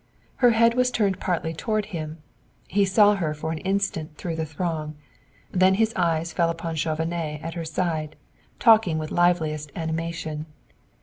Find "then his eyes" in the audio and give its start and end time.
5.51-6.33